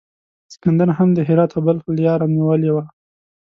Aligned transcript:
سکندر 0.53 0.89
هم 0.97 1.09
د 1.13 1.19
هرات 1.27 1.51
او 1.55 1.61
بلخ 1.67 1.83
لیاره 1.97 2.25
نیولې 2.35 2.69
وه. 2.75 2.83